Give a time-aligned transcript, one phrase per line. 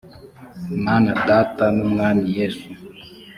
[0.83, 2.67] mana data n umwami yesu